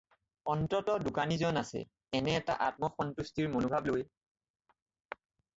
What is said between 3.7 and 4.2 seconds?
লৈ।